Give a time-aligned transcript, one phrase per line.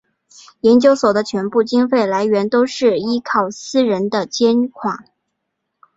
[0.61, 4.97] 研究所的全部经费来源都是依靠私人的捐款。